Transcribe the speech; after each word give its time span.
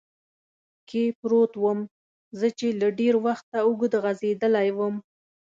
کې 0.89 1.03
پروت 1.19 1.51
ووم، 1.57 1.79
زه 2.39 2.47
چې 2.57 2.67
له 2.81 2.87
ډېر 2.99 3.13
وخته 3.25 3.57
اوږد 3.67 3.93
غځېدلی 4.03 4.69
ووم. 4.73 4.95